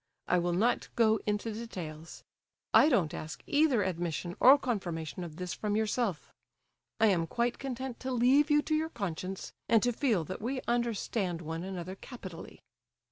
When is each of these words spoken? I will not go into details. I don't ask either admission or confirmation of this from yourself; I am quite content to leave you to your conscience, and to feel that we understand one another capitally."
I 0.27 0.39
will 0.39 0.53
not 0.53 0.89
go 0.95 1.19
into 1.27 1.53
details. 1.53 2.23
I 2.73 2.89
don't 2.89 3.13
ask 3.13 3.43
either 3.45 3.83
admission 3.83 4.35
or 4.39 4.57
confirmation 4.57 5.23
of 5.23 5.35
this 5.35 5.53
from 5.53 5.75
yourself; 5.75 6.33
I 6.99 7.05
am 7.09 7.27
quite 7.27 7.59
content 7.59 7.99
to 7.99 8.11
leave 8.11 8.49
you 8.49 8.63
to 8.63 8.73
your 8.73 8.89
conscience, 8.89 9.53
and 9.69 9.83
to 9.83 9.93
feel 9.93 10.23
that 10.23 10.41
we 10.41 10.59
understand 10.67 11.43
one 11.43 11.63
another 11.63 11.93
capitally." 11.93 12.63